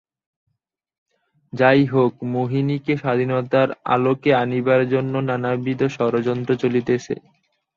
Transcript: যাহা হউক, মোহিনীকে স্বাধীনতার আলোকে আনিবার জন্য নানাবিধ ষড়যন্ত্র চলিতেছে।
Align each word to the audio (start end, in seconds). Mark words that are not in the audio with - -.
যাহা 1.53 1.83
হউক, 1.91 2.13
মোহিনীকে 2.31 2.93
স্বাধীনতার 2.97 3.69
আলোকে 3.87 4.31
আনিবার 4.35 4.81
জন্য 4.93 5.13
নানাবিধ 5.29 5.79
ষড়যন্ত্র 5.95 6.51
চলিতেছে। 6.63 7.13